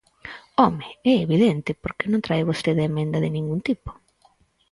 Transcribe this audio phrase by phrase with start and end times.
[0.61, 3.89] ¡Home!, é evidente, porque non trae vostede emenda de ningún tipo.